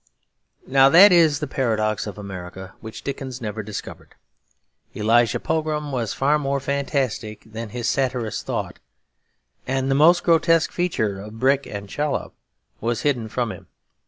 [0.65, 4.15] Now that is the paradox of America which Dickens never discovered.
[4.95, 8.79] Elijah Pogram was far more fantastic than his satirist thought;
[9.67, 12.33] and the most grotesque feature of Brick and Chollop
[12.79, 13.67] was hidden from him.